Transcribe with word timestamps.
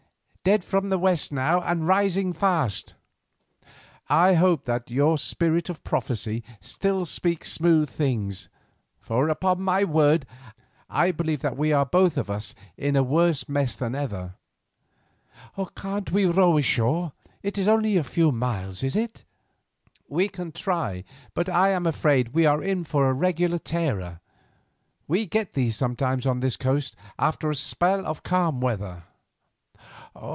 "Dead 0.43 0.63
from 0.63 0.89
the 0.89 0.97
west, 0.97 1.31
now, 1.31 1.61
and 1.61 1.87
rising 1.87 2.33
fast. 2.33 2.95
I 4.09 4.33
hope 4.33 4.65
that 4.65 4.89
your 4.89 5.19
spirit 5.19 5.69
of 5.69 5.83
prophecy 5.83 6.43
still 6.59 7.05
speaks 7.05 7.51
smooth 7.53 7.87
things, 7.91 8.49
for, 8.99 9.29
upon 9.29 9.61
my 9.61 9.83
word, 9.83 10.25
I 10.89 11.11
believe 11.11 11.43
we 11.55 11.71
are 11.71 11.85
both 11.85 12.17
of 12.17 12.27
us 12.27 12.55
in 12.75 12.95
a 12.95 13.03
worse 13.03 13.47
mess 13.47 13.75
than 13.75 13.93
ever." 13.93 14.33
"Can't 15.75 16.11
we 16.11 16.25
row 16.25 16.57
ashore? 16.57 17.13
It 17.43 17.59
is 17.59 17.67
only 17.67 17.95
a 17.95 18.03
few 18.03 18.31
miles, 18.31 18.81
is 18.81 18.95
it?" 18.95 19.23
"We 20.09 20.27
can 20.27 20.51
try, 20.53 21.03
but 21.35 21.49
I 21.49 21.69
am 21.69 21.85
afraid 21.85 22.29
we 22.29 22.47
are 22.47 22.63
in 22.63 22.83
for 22.83 23.07
a 23.07 23.13
regular 23.13 23.59
tearer. 23.59 24.21
We 25.07 25.27
get 25.27 25.53
them 25.53 25.69
sometimes 25.69 26.25
on 26.25 26.39
this 26.39 26.57
coast 26.57 26.95
after 27.19 27.51
a 27.51 27.55
spell 27.55 28.07
of 28.07 28.23
calm 28.23 28.59
weather." 28.59 29.03